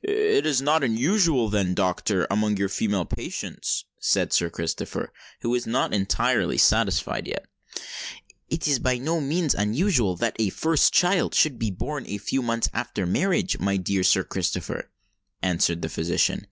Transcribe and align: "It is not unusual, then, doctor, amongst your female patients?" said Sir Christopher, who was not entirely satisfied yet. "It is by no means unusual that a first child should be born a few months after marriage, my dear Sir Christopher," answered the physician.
"It 0.00 0.46
is 0.46 0.62
not 0.62 0.84
unusual, 0.84 1.48
then, 1.48 1.74
doctor, 1.74 2.24
amongst 2.30 2.60
your 2.60 2.68
female 2.68 3.04
patients?" 3.04 3.84
said 3.98 4.32
Sir 4.32 4.48
Christopher, 4.48 5.12
who 5.40 5.50
was 5.50 5.66
not 5.66 5.92
entirely 5.92 6.56
satisfied 6.56 7.26
yet. 7.26 7.46
"It 8.48 8.68
is 8.68 8.78
by 8.78 8.98
no 8.98 9.20
means 9.20 9.56
unusual 9.56 10.14
that 10.18 10.36
a 10.38 10.50
first 10.50 10.92
child 10.94 11.34
should 11.34 11.58
be 11.58 11.72
born 11.72 12.04
a 12.06 12.18
few 12.18 12.42
months 12.42 12.68
after 12.72 13.06
marriage, 13.06 13.58
my 13.58 13.76
dear 13.76 14.04
Sir 14.04 14.22
Christopher," 14.22 14.88
answered 15.42 15.82
the 15.82 15.88
physician. 15.88 16.46